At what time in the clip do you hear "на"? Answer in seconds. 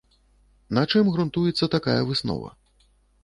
0.77-0.83